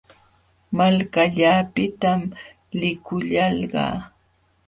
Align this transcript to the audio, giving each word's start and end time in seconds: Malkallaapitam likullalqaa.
Malkallaapitam 0.77 2.21
likullalqaa. 2.79 3.95